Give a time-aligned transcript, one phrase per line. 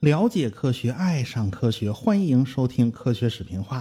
[0.00, 3.80] 了解科学，爱上科学，欢迎收听《科学视频化》。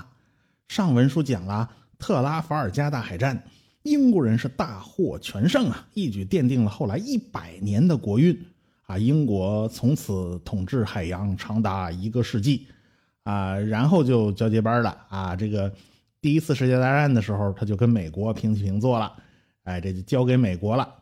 [0.73, 3.43] 上文书讲了特拉法尔加大海战，
[3.83, 8.35] 英国人是大获全胜啊，一举奠定了后来一百年的国运
[8.87, 8.97] 啊。
[8.97, 12.65] 英国从此统治海洋长达一个世纪
[13.23, 15.35] 啊，然后就交接班了啊。
[15.35, 15.71] 这个
[16.21, 19.13] 第一次世界大战的时候，他就跟美国平起平坐了，
[19.63, 20.95] 哎，这就交给美国了。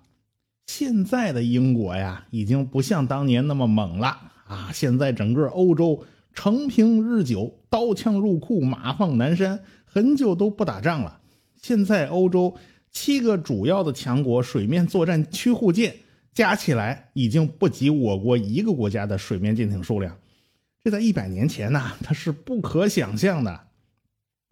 [0.67, 4.31] 现在的英国呀，已经不像当年那么猛了。
[4.51, 4.69] 啊！
[4.73, 6.03] 现在整个欧洲
[6.33, 11.21] 承平日久，刀枪入库，马放南山，很久都不打仗了。
[11.61, 12.53] 现在欧洲
[12.91, 15.95] 七个主要的强国水面作战驱护舰
[16.33, 20.17] 加起来已经不及我国一个国家的水面舰艇数量，
[20.83, 23.67] 这在一百年前呢，它是不可想象的。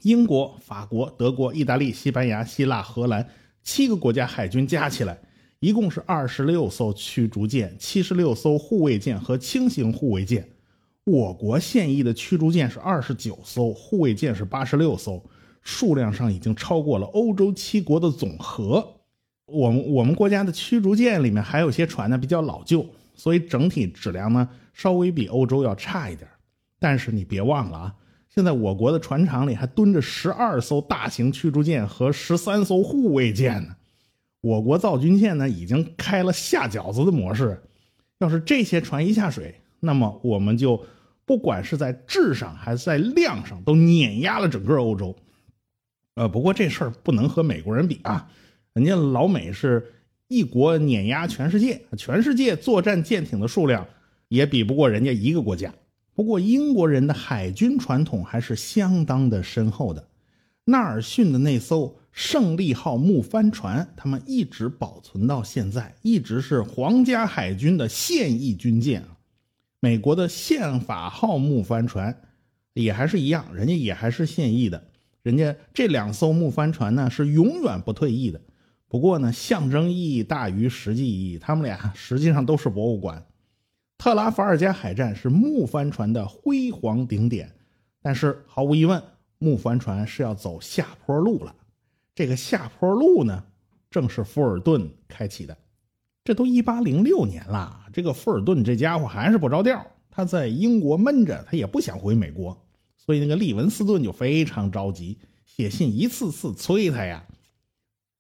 [0.04, 3.28] 英国、法国、德国、意大利、西班牙、希腊、荷兰
[3.64, 5.20] 七个国家海军加起来。
[5.62, 10.48] 一共是二十六艘驱逐舰、七十六艘护卫舰和轻型护卫舰。
[11.04, 15.22] 我国现役的驱逐舰是二十九艘，护卫舰是八十六艘，
[15.62, 19.02] 数量上已经超过了欧洲七国的总和。
[19.48, 22.86] 我们我们国家的驱逐舰里面还有些船呢比较老旧，
[23.16, 26.30] 所以整体质量呢稍微比欧洲要差一点。
[26.80, 27.96] 但是你别忘了啊，
[28.34, 33.76] 现在我国的船厂里还蹲着十二艘大型驱逐舰和十三艘护卫舰呢。
[34.42, 37.62] 我国造军舰呢，已经开了下饺子的模式。
[38.20, 40.86] 要是这些船一下水，那么我们就
[41.26, 45.16] 不管是在质上还是在量上，都碾压了整个欧洲。
[46.16, 48.30] 呃，不过这事儿不能和美国人比啊，
[48.74, 49.94] 人家老美是
[50.28, 53.88] 一国碾压全世界，全世界作战舰艇的数量
[54.28, 55.74] 也比不过人家一个国家。
[56.20, 60.06] 不过英国人的海军传统还是相当的深厚的。
[60.66, 61.96] 纳尔逊的那艘。
[62.12, 69.16] 胜利号木帆船，他们一直保存到现在，一直是皇家海军的现役军舰啊。
[69.80, 72.14] 美国的宪法号木帆船
[72.74, 74.84] 也还是一样，人家也还是现役的。
[75.22, 78.42] 人家这两艘木帆船呢是永远不退役的。
[78.90, 83.24] 不过呢，象征意义大于实际意义，他们俩实际上都是博物馆。
[84.00, 87.54] 特拉法尔加海战是木帆船的辉煌顶点，
[88.02, 89.04] 但是毫无疑问，
[89.40, 91.54] 木帆船是要走下坡路了。
[92.16, 93.44] 这个下坡路呢，
[93.92, 95.58] 正是富尔顿开启的。
[96.24, 99.86] 这都一八零六年了，这个富尔顿这家伙还是不着调。
[100.10, 102.58] 他在英国闷着，他也不想回美国，
[102.98, 107.26] 所以那个利文斯顿就非常着急，写信一次次催他呀。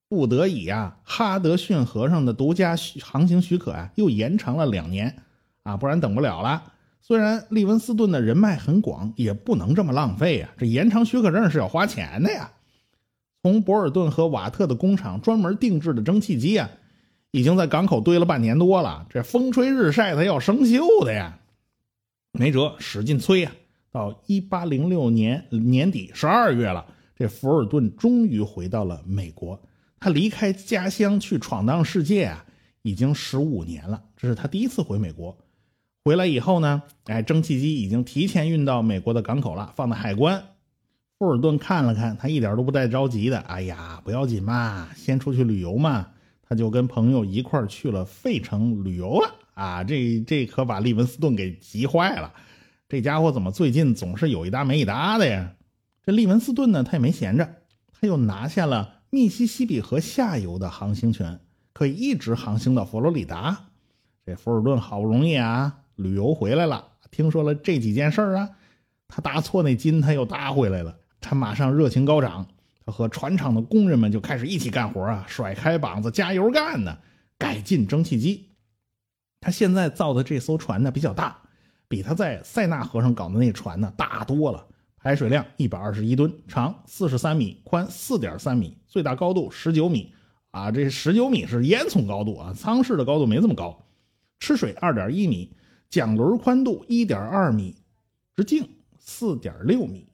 [0.09, 5.23] 不得已呀，哈德逊河上的独家航行许可啊，又延长了两年
[5.64, 6.74] 啊，不然等不了了。
[7.02, 10.50] 虽然利文斯顿的人脉很广，也不能这么浪费呀。
[10.58, 12.52] 这延长许可证是要花钱的呀。
[13.42, 16.69] 从博尔顿和瓦特的工厂专门定制的蒸汽机啊，
[17.31, 19.08] 已经在港口堆了半年多了。
[19.09, 21.40] 这风吹日晒，它要生锈的呀。
[22.34, 23.52] 没辙，使劲催呀。
[23.92, 29.59] 到一八零六年年底十二月了，这福尔顿终于回到了美国。
[30.00, 32.46] 他离开家乡去闯荡世界啊，
[32.84, 34.03] 已经十五年了。
[34.16, 35.36] 这是他第一次回美国。
[36.04, 40.44] 回来以后呢，哎，蒸汽机已经提前运到美国的港口了，放在海关。
[41.18, 43.38] 富尔顿看了看，他一点都不带着急的。
[43.40, 46.08] 哎呀，不要紧嘛，先出去旅游嘛。
[46.42, 49.36] 他就跟朋友一块去了费城旅游了。
[49.54, 52.34] 啊，这这可把利文斯顿给急坏了。
[52.88, 55.54] 这家伙怎么最近总是有一搭没一搭的呀？
[56.06, 57.56] 这利文斯顿呢，他也没闲着，
[57.92, 61.40] 他又拿下了密西西比河下游的航行权，
[61.74, 63.66] 可以一直航行到佛罗里达。
[64.26, 68.50] 这福尔顿好不容易啊，旅游回来了，听说了这几件事啊，
[69.08, 70.98] 他搭错那金，他又搭回来了。
[71.20, 72.48] 他马上热情高涨，
[72.86, 76.98] 他和船厂的工人们就开始一起干活啊，甩开膀子加油干呢，
[77.38, 78.50] 改进蒸汽机。
[79.42, 81.38] 他现在造的这艘船呢比较大，
[81.90, 90.14] 比他在塞纳河上搞的那船呢大多了，排水量一百二十一吨，长四十三米，宽四点三米，最大高度十九米。
[90.52, 93.86] 啊，这十九米是烟囱高度啊，舱室的高度没这么高。
[94.40, 95.54] 吃水二点一米，
[95.89, 97.75] 桨轮宽度一点二米，
[98.36, 98.69] 直径
[99.00, 100.07] 四点六米。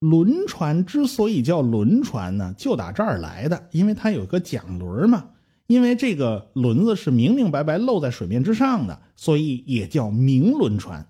[0.00, 5.30] 轮船之所以叫轮船呢，就打这儿来的，因为它有个桨轮嘛。
[5.66, 11.06] 因为这个轮子是明明白白露在水面之上的，所以也叫明轮船。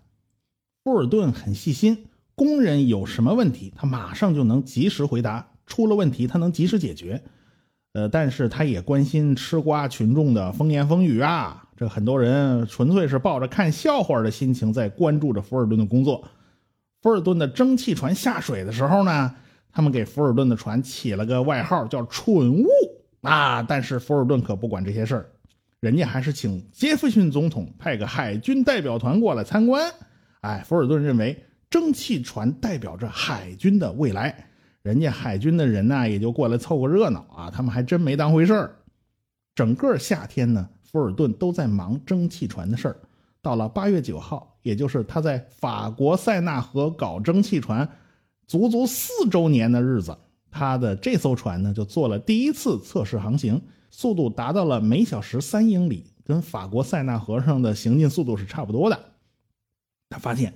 [0.82, 7.22] 富尔顿很细心，工人有什么问题，他马上就能及时回答；出了问题，他能及时解决。
[7.92, 11.67] 呃，但是他也关心吃瓜群众的风言风语啊。
[11.78, 16.26] 这很多人纯粹是抱着看笑话的心情在关注着福尔顿的工作。
[17.00, 19.32] 福尔顿的蒸汽船下水的时候呢，
[19.70, 22.66] 他们给福尔顿的船起了个外号，叫“蠢物”。
[23.22, 23.62] 啊！
[23.62, 25.26] 但是福尔顿可不管这些事儿，
[25.78, 29.88] 人家还是请杰弗逊总统派个海军代表团过来参观。
[30.40, 34.48] 哎，福尔顿认为蒸汽船代表着海军的未来，
[34.82, 38.76] 人家海军的人呢也就过来凑个热闹啊，他们还真没当回事儿。
[39.54, 42.96] 整个夏天呢，福尔顿都在忙蒸汽船的事儿。
[43.43, 47.88] 到了八月九号，也就是他在法国塞纳河搞蒸汽船
[48.46, 50.17] 足足四周年的日子，
[50.50, 58.99] 他的这艘船呢就做了第一次测试航行，速度达到了每小时三英里，跟法国塞纳河上的行进速度是差不多的。
[60.11, 60.55] 他发现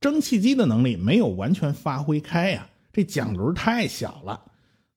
[0.00, 4.40] 蒸汽机的能力没有完全发挥开呀，这桨轮太小了，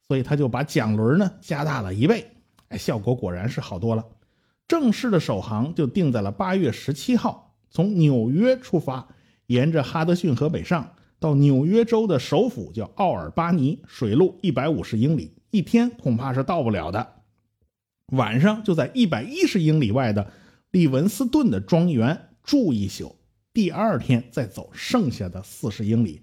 [0.08, 2.26] 所以他就把桨轮呢加大了一倍。
[2.70, 4.04] 哎，效果果然是好多了。
[4.68, 9.08] 正式的首航就定在了八月十七号，从纽约出发，
[9.46, 17.14] 沿着哈德逊河北上，到纽约州的首府叫奥尔巴尼，水路一百五十英里，一天恐怕是到不了的。
[18.14, 20.32] 晚上就在一百一十英里外的
[20.72, 23.16] 利文斯顿的庄园住一宿，
[23.54, 26.22] 第二天再走剩下的四十英里。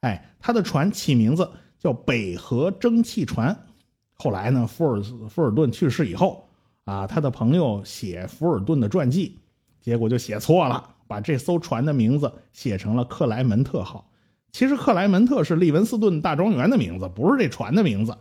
[0.00, 3.66] 哎，他的船起名字叫北河蒸汽船。
[4.14, 6.49] 后来呢，富尔富尔顿去世以后，
[6.90, 9.38] 啊，他的朋友写福尔顿的传记，
[9.80, 14.10] 结果就写错了，把这艘船的名字写成了克莱门特号。
[14.50, 18.18] 其实克莱门特是利文斯顿大庄园的名字，不是这船的名字。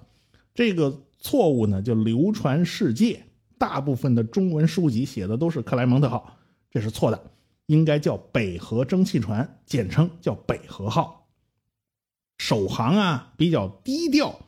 [0.54, 3.24] 这个错误呢，就流传世界，
[3.58, 6.38] 大部分的中文书籍写的都是克莱蒙特号，
[6.70, 7.32] 这是错的，
[7.66, 11.28] 应该叫北河蒸汽船，简称叫北河号。
[12.38, 14.40] 首航啊，比较低调。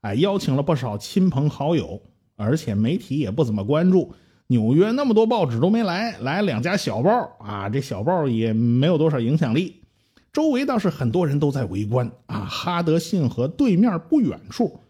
[0.00, 2.02] 哎，邀请了不少亲朋好友，
[2.40, 4.14] 而且媒体也不怎么关注。
[4.46, 9.82] 纽约那么多报纸都没来，来两家小报啊，这小报也没有多少影响力。
[10.32, 12.46] 周围倒是很多人都在围观啊。
[12.46, 14.80] 哈德逊河对面不远处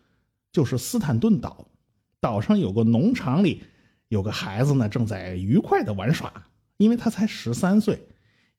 [0.52, 1.66] 就是斯坦顿岛，
[2.20, 3.62] 岛上有个农场里
[4.08, 6.32] 有个孩子呢，正在愉快的玩耍。
[6.78, 8.00] 因为他才十三岁，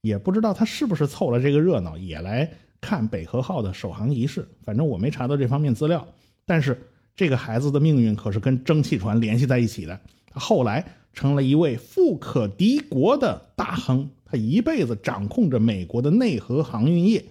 [0.01, 2.47] 也不知道他是不是凑了这个热闹，也来
[2.79, 4.47] 看北河号的首航仪式。
[4.63, 6.07] 反正我没查到这方面资料。
[6.45, 6.79] 但是
[7.15, 9.99] 这个孩子的命运可是跟蒸汽船联系在一起的。
[10.27, 17.23] 他后来成了一位富可敌国的大亨，他一辈子掌控着美国的内河航运业。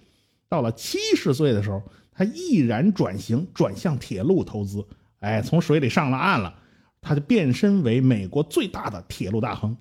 [0.49, 1.83] 到了七十岁的时候，
[2.13, 4.85] 他毅然转型，转向铁路投资。
[5.21, 6.55] 哎，从水里上了岸了，
[7.01, 9.77] 他就变身为美国最大的铁路大亨。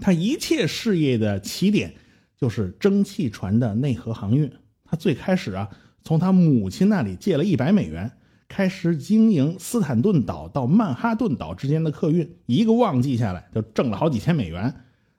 [0.00, 1.94] 他一切事业的起点
[2.38, 4.52] 就是蒸汽船的内河航运。
[4.84, 5.70] 他最开始啊，
[6.04, 8.12] 从他母亲那里借了一百美元。
[8.48, 14.74] 开始经营斯坦顿岛到曼哈顿岛之间的客运，一个旺季下来就挣了好几千美元。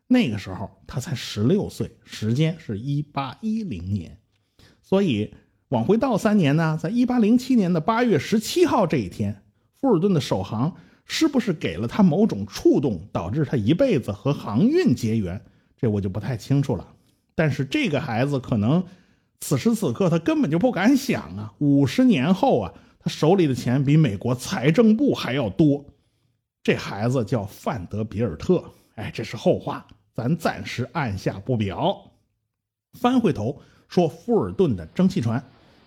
[0.08, 4.18] 那个时候他才十六岁，时间是一八一零年，
[4.82, 5.34] 所以
[5.68, 9.44] 往回倒三年呢，在一八零七年的八月十七号这一天，
[9.82, 10.74] 富尔顿的首航
[11.04, 15.42] 是不是给了他某种触动，导致他一辈子和航运结缘？
[15.78, 16.88] 这我就不太清楚了。
[17.36, 18.86] 但是这个孩子可能
[19.42, 22.74] 此时此刻他根本就不敢想啊，五十年后啊。
[23.08, 25.84] 手里的钱比美国财政部还要多，
[26.64, 28.64] 这孩子叫范德比尔特。
[28.96, 32.02] 哎，这是后话，咱暂时按下不表。
[33.00, 35.44] 翻回头说富尔顿的蒸汽船，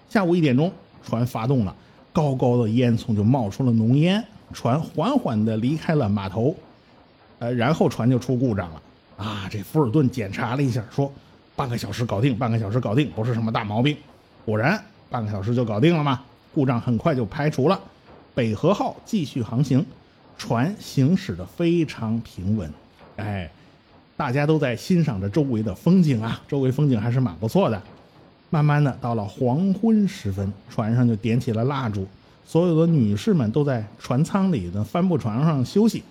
[0.09, 0.73] 下午一点钟，
[1.03, 1.75] 船发动了，
[2.13, 6.55] 高高的烟囱就冒出了浓烟，船缓缓地离开了码头，
[7.41, 8.83] 呃，然后船就出故障了。
[9.17, 11.13] 啊，这富尔顿检查了一下，说
[11.57, 13.97] 半个小时搞定，半个小时搞定，不是什么大毛病。
[14.45, 16.23] 果然，半个小时就搞定了嘛？
[16.55, 17.79] 故障很快就排除了，
[18.35, 19.85] 北河号继续航行，
[20.37, 22.71] 船行驶的非常平稳。
[23.17, 23.51] 哎，
[24.17, 27.81] 大家都在欣赏着周围的风景啊，周围风景还是蛮不错的。
[28.49, 32.07] 慢慢的，到了黄昏时分，船上就点起了蜡烛，
[32.45, 36.03] 所有的女士们都在船舱里的帆布床上休息，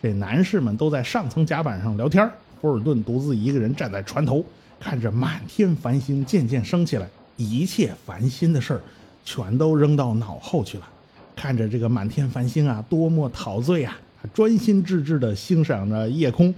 [0.00, 2.26] 这男士们都在上层甲板上聊天。
[2.62, 4.42] 博尔顿独自一个人站在船头，
[4.80, 7.06] 看着满天繁星渐渐升起来，
[7.36, 8.80] 一切烦心的事儿。
[9.24, 10.88] 全都扔到脑后去了，
[11.36, 13.96] 看着这个满天繁星啊，多么陶醉啊！
[14.32, 16.54] 专心致志地欣赏着夜空，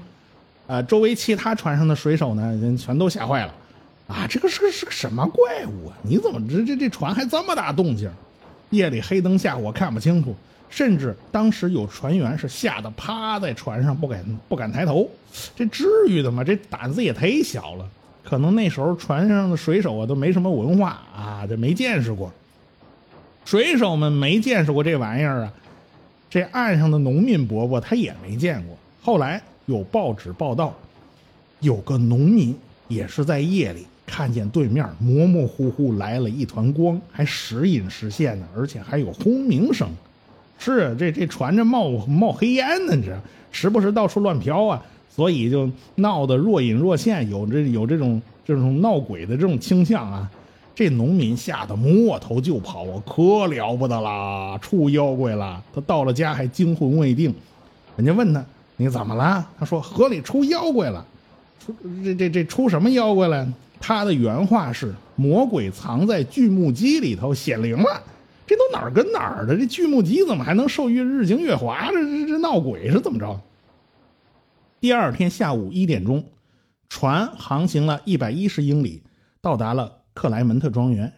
[0.67, 3.55] 啊，周围其他船上的水手呢，人全都吓坏了，
[4.07, 5.97] 啊，这个是个是个什么怪物啊？
[6.03, 8.11] 你怎么这这这船还这么大动静？
[8.71, 10.35] 夜里黑灯瞎火看不清楚，
[10.69, 15.09] 甚至当时有船员是吓得趴在船上不敢不敢抬头，
[15.55, 16.43] 这至于的吗？
[16.45, 17.89] 这胆子也忒小了，
[18.23, 22.33] 可能那时候船上的水手啊都没什么文化啊，这没见识过。
[23.45, 25.53] 水手们没见识过这玩意儿啊，
[26.31, 28.77] 这岸上的农民伯伯他也没见过。
[29.03, 30.75] 后来有报纸报道，
[31.61, 32.57] 有个农民
[32.89, 39.89] 也是在夜里看见对面模模糊糊来了一团光，还时隐时现的，而且还有轰鸣声。
[40.59, 43.15] 是这这船这冒冒黑烟呢，这
[43.53, 50.31] 时不时到处乱飘啊，所以就闹得若隐若现，有这有这种这种闹鬼的这种倾向啊。
[50.75, 55.63] 这农民吓得摸头就跑啊，可了不得啦，出妖怪了。
[55.73, 57.33] 他到了家还惊魂未定，
[57.97, 58.45] 人家问他
[58.77, 59.49] 你怎么了？
[59.57, 61.07] 他说河里出妖怪了，
[61.61, 63.47] 出这这这出什么妖怪了？
[63.81, 68.03] 他的原话是魔鬼藏在锯木机里头显灵了。
[68.47, 69.57] 这都哪儿跟哪儿的？
[69.57, 71.91] 这锯木机怎么还能受月日精月华？
[71.93, 73.41] 这这这闹鬼是怎么着？
[74.81, 76.25] 第二天下午一点钟，
[76.89, 79.03] 船航行了一百一十英里，
[79.41, 79.99] 到达了。
[80.15, 81.13] 克莱门特庄园，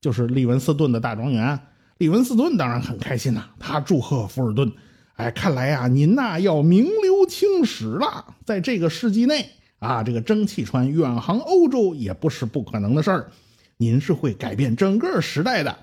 [0.00, 1.58] 就是利文斯顿的大庄园。
[1.98, 4.72] 利文斯顿当然很开心呐，他祝贺福尔顿
[5.16, 8.24] ：“哎，看来呀，您呐要名留青史了。
[8.44, 9.50] 在这个世纪内
[9.80, 13.28] 啊，这个蒸汽船远航欧洲也不是不可能的事儿。
[13.76, 15.76] 您是会改变整个时代的。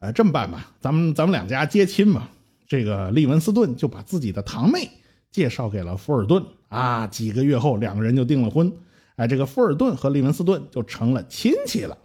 [0.00, 2.30] 呃，这么办吧，咱们咱们两家结亲吧。
[2.68, 4.90] 这个利文斯顿就把自己的堂妹
[5.30, 7.06] 介绍给了福尔顿啊。
[7.06, 8.70] 几个月后，两个人就订了婚。
[9.16, 11.96] 哎，这个福尔顿和利文斯顿就成了亲戚了。”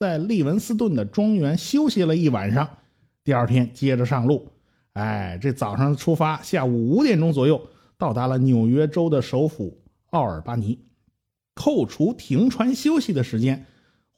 [0.00, 2.78] 在利文斯顿的庄园休息了一晚上，
[3.22, 4.48] 第二天接着上路。
[4.94, 10.86] 哎，这早上出发，下午五点钟左右到达了纽约州的首府奥尔巴尼。
[11.54, 13.66] 扣除停船休息的时间，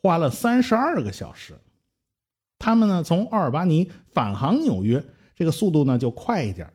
[0.01, 1.55] 花了三十二个小时。
[2.61, 6.73] 他们呢，从奥尔巴尼返航纽约，这个速度呢就快一点，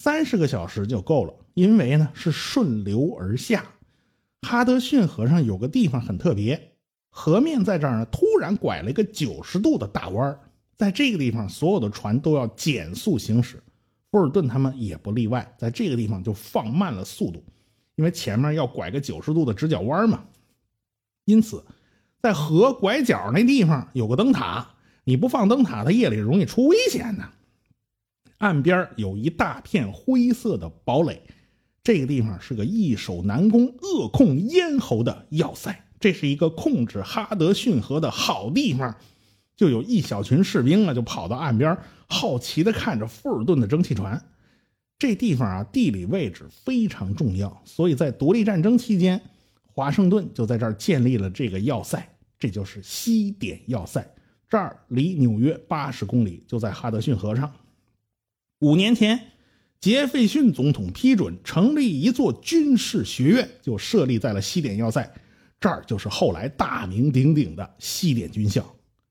[0.00, 1.32] 三十个小时就够了。
[1.54, 3.64] 因为呢是顺流而下，
[4.42, 6.69] 哈德逊河上有个地方很特别。
[7.10, 10.38] 河面在这儿呢，突然拐了一个九十度的大弯
[10.76, 13.62] 在这个地方，所有的船都要减速行驶，
[14.10, 17.44] 富尔顿他们也不例外，在这个地方就放慢了速度，
[17.96, 20.24] 因为前面要拐个九十度的直角弯嘛。
[21.26, 21.62] 因此，
[22.22, 24.74] 在河拐角那地方有个灯塔，
[25.04, 27.28] 你不放灯塔，它夜里容易出危险呢。
[28.38, 31.20] 岸边有一大片灰色的堡垒，
[31.82, 35.84] 这个地方是个易守难攻、扼控咽喉的要塞。
[36.00, 38.96] 这是一个控制哈德逊河的好地方，
[39.54, 41.76] 就有一小群士兵啊，就跑到岸边，
[42.08, 44.20] 好奇的看着富尔顿的蒸汽船。
[44.98, 49.20] 这地方啊，地理位置非常重要，所以在独立战争期间，
[49.66, 52.06] 华盛顿就在这儿建立了这个要塞，
[52.38, 54.06] 这就是西点要塞。
[54.48, 57.52] 这儿离纽约八十公里，就在哈德逊河上。
[58.60, 59.20] 五年前，
[59.80, 65.10] 杰斐逊总统批准成立一座军事学院，就设立在了西点要塞。
[65.60, 68.64] 这儿就是后来大名鼎鼎的西点军校。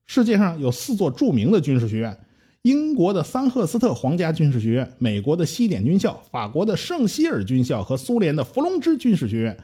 [0.07, 2.17] 世界上有四座著名的军事学院：
[2.63, 9.55] 英国的桑赫斯特皇家军事学院、美国的西点军校、法国的圣希尔军校和苏联的弗龙芝军事学院。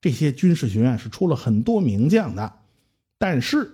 [0.00, 2.52] 这些军事学院是出了很多名将的。
[3.18, 3.72] 但是，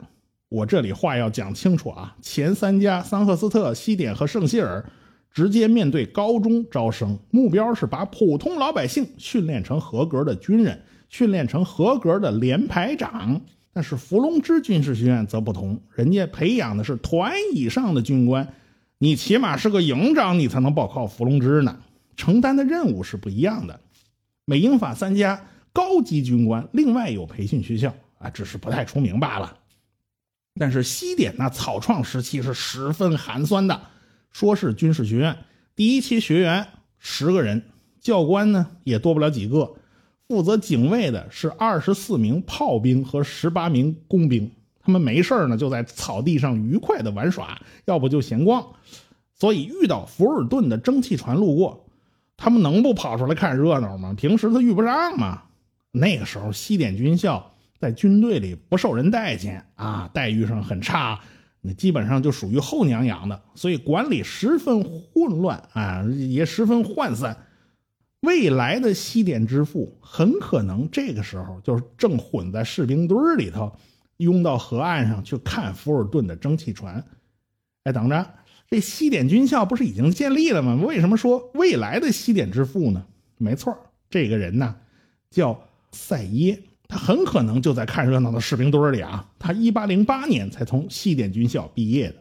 [0.49, 4.83] 我这里话要讲清楚啊，前三家桑赫斯特、西点和圣希尔
[5.31, 10.81] 直接面对高中招生，目标是把普通老百姓训练成合格的军人。
[11.09, 13.41] 训练成合格的连排长，
[13.73, 18.55] 但是伏龙芝军事学院则不同，人家培养的是团以上的军官，
[18.99, 21.79] 你起码是个营长，你才能报考伏龙芝呢。
[22.17, 23.81] 承担的任务是不一样的。
[24.45, 29.57] 美英法三家高级军官另外有培训学校啊，只是不太出名罢了。
[30.59, 33.81] 但是西点那草创时期是十分寒酸的，
[34.33, 35.37] 说是军事学院，
[35.77, 36.67] 第一期学员
[36.99, 37.63] 十个人，
[38.01, 39.77] 教官呢也多不了几个。
[40.29, 48.65] 负责警卫的是二十四名炮兵和十八名工兵，他们没事呢就在草地上愉快的玩耍，要不就闲逛。
[49.35, 51.87] 所以遇到福尔顿的蒸汽船路过，
[52.37, 54.13] 他们能不跑出来看热闹吗？
[54.15, 55.45] 平时他遇不上嘛。
[55.91, 61.19] 那个时候西点军校在军队里不受人待见啊，待遇上很差，
[61.63, 67.35] 那基本上就属于后娘养的，所以管理十分混乱啊，也十分涣散。
[68.23, 73.73] 未来的西点之父很可能这个时候就是正混在士兵堆里头，
[74.17, 77.05] 拥到河岸上去看福尔顿的蒸汽船。
[77.85, 78.29] 哎，等着，
[78.69, 80.75] 这西点军校不是已经建立了吗？
[80.85, 83.07] 为什么说未来的西点之父呢？
[83.37, 83.79] 没错，
[84.11, 84.75] 这个人呢
[85.31, 89.31] 叫塞耶，他很可能就在看热闹的士兵堆里啊。
[89.39, 92.17] 他一八零八年才从西点军校毕业的。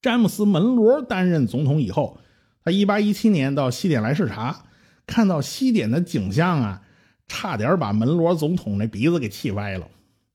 [0.00, 2.18] 詹姆斯门罗担任总统以后，
[2.64, 4.64] 他一八一七年到西点来视察。
[5.08, 6.82] 看到西点的景象啊，
[7.26, 9.88] 差点把门罗总统那鼻子给气歪了。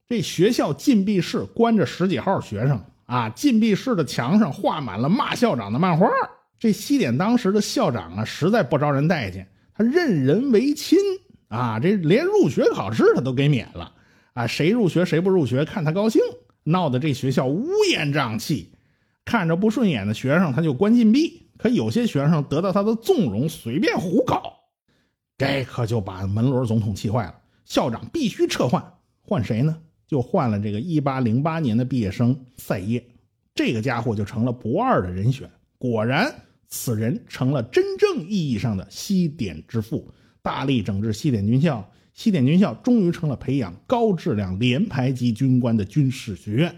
[0.10, 6.10] 这学校禁闭室关着十几号学生啊，禁闭室的墙上画满了骂校长的漫画。
[6.60, 10.98] 这西点当时的校长啊，实在不招人待见，他任人唯亲
[11.50, 13.94] 啊，这连入学考试他都给免了
[14.34, 16.20] 啊，谁入学谁不入学看他高兴，
[16.64, 18.72] 闹得这学校乌烟瘴气，
[19.24, 21.42] 看着不顺眼的学生他就关禁闭。
[21.56, 24.63] 可有些学生得到他的纵容，随便胡搞，
[25.46, 27.36] 这可就把门罗总统气坏了。
[27.66, 28.84] 校长必须撤换，
[29.22, 29.78] 换谁呢？
[30.08, 33.04] 就换了这个1808年的毕业生赛耶，
[33.56, 35.50] 这个家伙就成了不二的人选。
[35.78, 36.34] 果然，
[36.68, 41.90] 此人成了真正意义上的西点之父，大力整治西点军校。
[42.14, 46.76] 西点军校终于成了培养高质量连排级军官的军事学院。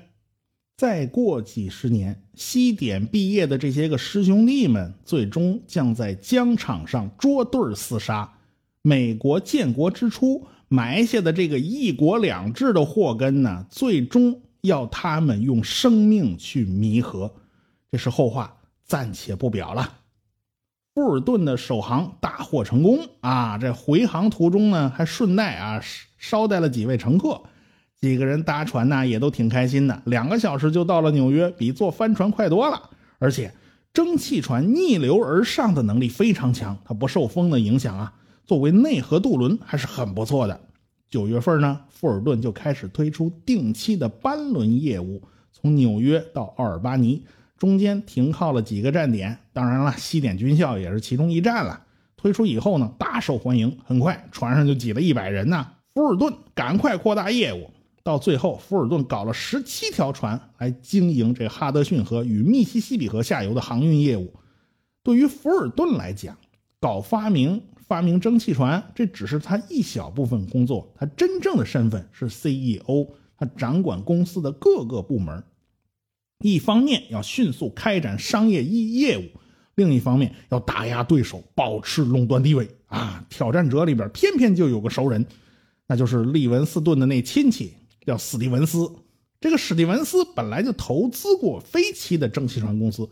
[0.77, 8.31] 再过几十年，西点毕业的这些个师兄弟们，最终将在疆场上捉对厮杀。
[8.85, 10.45] 美国建国之初。
[10.67, 17.31] 埋下的这个一国两制的祸根呢，最终要他们用生命去弥合，
[17.91, 19.99] 这是后话，暂且不表了。
[20.93, 23.59] 富尔顿的首航大获成功啊！
[23.59, 25.79] 这回航途中呢，还顺带啊
[26.17, 27.43] 捎带了几位乘客，
[28.01, 32.89] 几个人搭船呢也都挺开心的，两个小时就到了纽约，比坐帆船快多了。
[33.19, 33.53] 而且
[33.93, 38.13] 蒸汽船逆流而上的能力非常强，它不受风的影响啊。
[38.45, 40.59] 作为内河渡轮还是很不错的。
[41.09, 45.21] 九月份呢，富尔顿就开始推出定期的班轮业务，
[45.51, 47.25] 从纽约到奥尔巴尼，
[47.57, 49.37] 中间停靠了几个站点。
[49.53, 51.81] 当然了，西点军校也是其中一站了。
[52.17, 55.67] 推出以后呢，大受欢迎，很快船上就挤了一百人呢。
[55.93, 57.69] 富尔顿赶快扩大业务，
[58.03, 64.33] 到最后，富尔顿搞了十七条船来经营这哈德逊河与密西西比河下游的航运业务。
[65.03, 66.35] 对于富尔顿来讲，
[66.79, 70.91] 搞发明、发明蒸汽船，这只是他一小部分工作。
[70.97, 75.43] 他真正的身份是 CEO，他掌管公司的各个部门。
[76.39, 79.23] 一方面要迅速开展商业业业务，
[79.75, 82.69] 另一方面要打压对手，保持垄断地位。
[82.87, 85.25] 啊，挑战者里边偏偏就有个熟人，
[85.87, 87.73] 那就是利文斯顿的那亲戚，
[88.05, 88.89] 叫史蒂文斯。
[89.39, 93.07] 这个史蒂文斯本来就投资过飞奇的蒸汽船公司。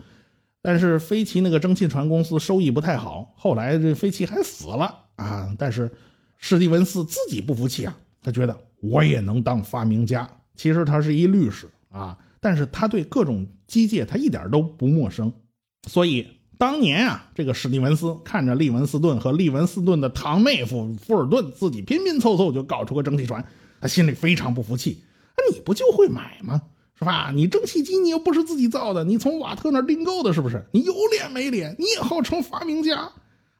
[0.63, 5.53] 但是飞奇那个蒸汽船公司收益不太好，后来这飞奇还死了啊！
[5.59, 5.91] 但是
[6.37, 10.27] 史蒂文斯自己不服气啊，他觉得我也能当发明家。
[10.55, 15.33] 其实他是一律师啊，但是他对各种机械他一点都不陌生。
[15.89, 16.25] 所以
[16.57, 23.45] 当年啊，这个史蒂文斯看着利文斯顿和利文斯顿的堂妹夫富尔顿自己拼拼凑凑就搞出个蒸汽船，
[23.81, 25.03] 他心里非常不服气。
[25.51, 26.61] 你不就会买吗？
[27.03, 27.31] 是吧？
[27.35, 30.65] 你蒸汽机你又不是自己造的，你从瓦特那订购的，是不是？
[30.71, 31.75] 你有脸没脸？
[31.77, 33.11] 你也号称发明家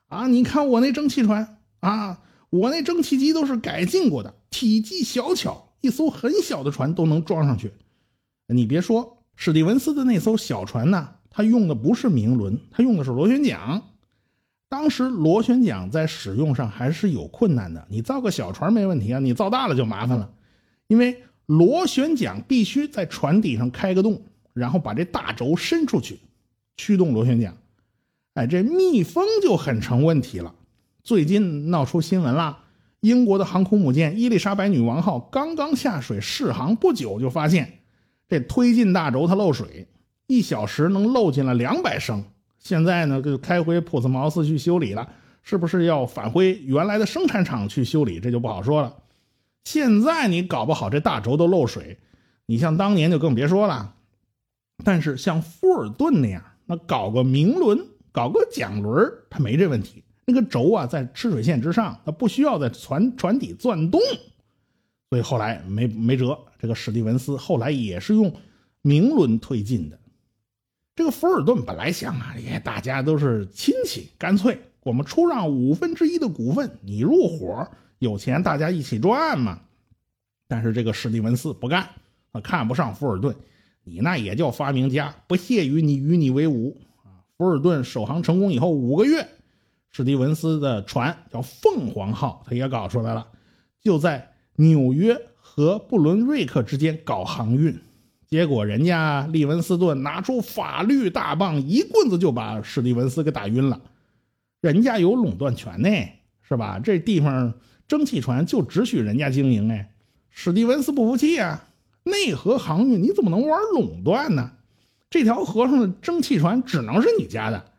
[0.07, 0.27] 啊？
[0.27, 7.73] 你看我那蒸汽船啊，我那蒸汽机都是改进过的，体积小巧，一艘很小的船都能装上去。
[8.47, 13.83] 你别说，史蒂文斯的那艘小船呢，它用的不是明轮，它用的是螺旋桨。
[14.69, 17.85] 当时螺旋桨在使用上还是有困难的。
[17.89, 20.31] 你造个小船没问题啊，你造大了就麻烦了，
[20.87, 21.23] 因为。
[21.45, 24.21] 螺旋桨必须在船底上开个洞，
[24.53, 26.19] 然后把这大轴伸出去，
[26.77, 27.55] 驱动螺旋桨。
[28.35, 30.55] 哎，这密封就很成问题了。
[31.03, 32.57] 最近闹出新闻了，
[33.01, 37.79] 英国的航空母舰伊丽莎白女王号刚刚下水试航不久，就发现
[38.27, 39.87] 这推进大轴它漏水，
[40.27, 42.23] 一小时能漏进了两百升。
[42.57, 45.07] 现在呢，就开回普斯茅斯去修理了，
[45.43, 48.21] 是不是要返回原来的生产厂去修理？
[48.21, 48.95] 这就不好说了。
[49.63, 51.97] 现在你搞不好这大轴都漏水，
[52.45, 53.95] 你像当年就更别说了。
[54.83, 57.79] 但是像富尔顿那样，那搞个明轮，
[58.11, 60.03] 搞个桨轮，它没这问题。
[60.25, 64.01] 那个轴啊，在吃水线之上，它不需要在船船底钻洞，
[65.09, 66.37] 所以后来没没辙。
[66.59, 68.33] 这个史蒂文斯后来也是用
[68.81, 69.99] 明轮推进的。
[70.95, 77.69] 这个富尔顿本来想啊，也大家都是亲戚，干脆我们出让五分之一的股份，你入伙。
[78.03, 79.61] 有钱大家一起赚嘛，
[80.49, 81.87] 但是这个史蒂文斯不干，
[82.33, 83.33] 他看不上福尔顿，
[83.85, 87.23] 你那也叫发明家，不屑于你与你为伍啊。
[87.37, 89.25] 福尔顿首航成功以后五个月，
[89.89, 93.25] 史蒂文斯的船叫凤凰号，他也搞出来了，
[93.81, 97.79] 就在纽约和布伦瑞克之间搞航运，
[98.27, 103.79] 结果人家利文斯顿拿出法律大棒，一棍子就把史蒂文斯给打晕了，
[104.59, 105.89] 人家有垄断权呢，
[106.41, 106.79] 是吧？
[106.83, 107.53] 这地方。
[107.93, 109.91] 蒸汽船就只许人家经营哎，
[110.31, 111.67] 史蒂文斯不服气啊！
[112.01, 114.53] 内河航运你怎么能玩垄断呢？
[115.11, 117.71] 这条河上的蒸汽船只能是你家的，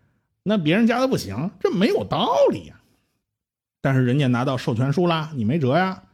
[0.45, 2.81] 那别人家的不行，这没有道理呀！
[3.81, 6.05] 但是人家拿到授权书啦，你没辙呀。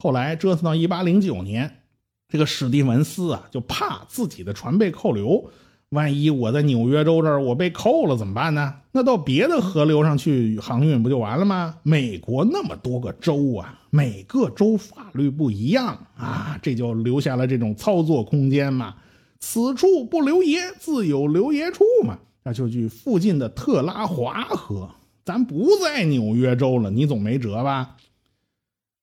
[0.00, 1.82] 后来折腾到一八零九年，
[2.28, 5.48] 这个史蒂文斯啊，就怕自己的船被扣留。
[5.90, 8.74] 万一我在纽约州这儿我被扣了怎么办呢？
[8.92, 11.76] 那到别的河流上去航运不就完了吗？
[11.82, 18.96] 美国那么多个州啊，每个州法律不一样啊，这就留下了这种操作空间嘛。
[19.40, 22.18] 此处不留爷，自有留爷处嘛。
[22.42, 24.90] 那就去附近的特拉华河。
[25.24, 27.96] 咱不在纽约州了，你总没辙吧？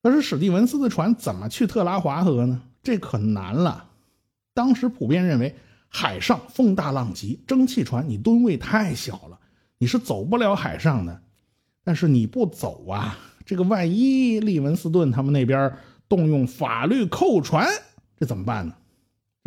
[0.03, 2.61] 可是史蒂文斯的船怎么去特拉华河呢？
[2.83, 3.85] 这可难了。
[4.53, 5.55] 当时普遍认为，
[5.87, 9.39] 海上风大浪急，蒸汽船你吨位太小了，
[9.77, 11.21] 你是走不了海上的。
[11.83, 15.77] 但是你不走啊，这个万一利文斯顿他们那边
[16.09, 17.67] 动用法律扣船，
[18.17, 18.75] 这怎么办呢？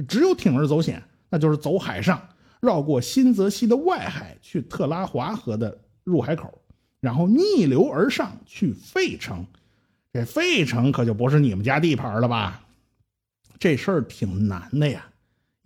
[0.06, 2.28] 只有铤而走险，那就是走海上，
[2.60, 6.62] 绕过新泽西的外海，去特拉华河的入海口。
[7.00, 9.46] 然后逆流而上去费城，
[10.12, 12.64] 这费城可就不是你们家地盘了吧？
[13.58, 15.06] 这事儿挺难的呀，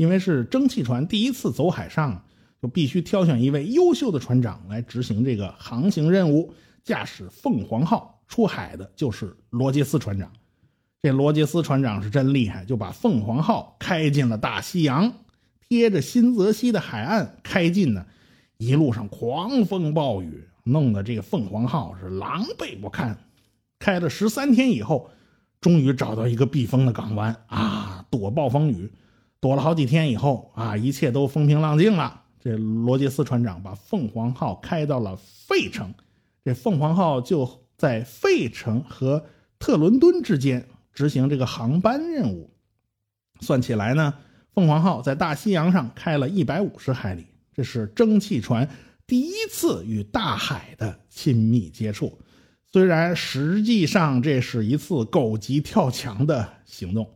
[0.03, 2.25] 因为是蒸汽船第一次走海上，
[2.61, 6.53] 就必须挑选一位优秀的船长来执行这个航行任务。
[6.83, 10.33] 驾驶凤凰号出海的就是罗杰斯船长。
[11.01, 15.13] 这罗杰斯船长是真厉害，就把凤凰号开进了大西洋，
[15.69, 18.05] 贴着新泽西的海岸开进呢，
[18.57, 20.49] 一路上狂风暴雨。
[20.65, 23.17] 弄得这个凤凰号是狼狈不堪，
[23.79, 25.13] 开了十三天以后，
[25.61, 28.91] 终于找到一个避风的港湾啊，躲暴风雨，
[29.43, 32.23] 躲了好几天以后啊，一切都风平浪静了。
[32.39, 35.93] 这罗杰斯船长把凤凰号开到了费城，
[36.45, 39.27] 这凤凰号就在费城和
[39.59, 42.55] 特伦敦之间执行这个航班任务。
[43.41, 44.15] 算起来呢，
[44.55, 48.69] 凤凰号在大西洋上开了一百五十海里，这是蒸汽船。
[49.09, 52.17] 第一次与大海的亲密接触，
[52.71, 57.11] 虽然实际上这是一次狗急跳墙的行动。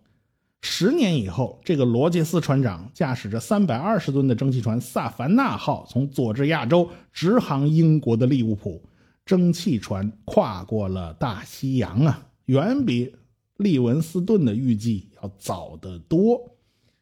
[0.68, 8.82] 十年以后，这个罗杰斯船长驾驶着三百二十吨的蒸汽船“萨凡纳号”从佐治亚州直航英国的利物浦。
[9.24, 13.14] 蒸汽船跨过了大西洋啊，远比
[13.58, 16.40] 利文斯顿的预计要早得多。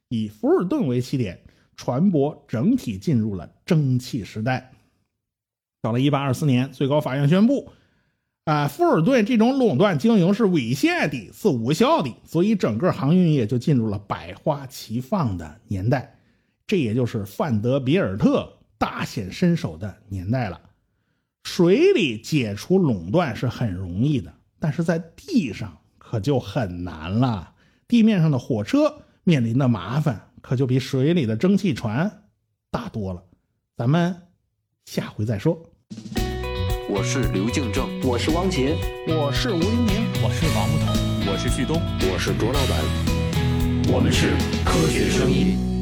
[0.09, 1.41] 以福尔顿为起点，
[1.75, 4.73] 船舶整体进入了蒸汽时代。
[5.81, 7.71] 到了一八二四年，最高法院宣布，
[8.45, 16.19] 啊，富尔顿这种垄断经营是违宪的，是无效的，所以整个航运业就进入了百花齐放的年代，
[16.67, 20.61] 这也就是范德比尔特大显身手的年代了。
[21.45, 27.55] 水里解除垄断是很容易的，但是在地上可就很难了。
[27.89, 32.25] 地面上的火车面临的麻烦可就比水里的蒸汽船
[32.71, 33.23] 大多了。
[33.75, 34.15] 咱们
[34.85, 35.71] 下回再说。
[36.87, 40.93] 我是刘敬正，我是汪杰，我是吴英明，我是王木头，
[41.33, 41.81] 我是旭东，
[42.13, 42.79] 我是卓老板，
[43.93, 44.33] 我们是
[44.65, 45.74] 科学声音。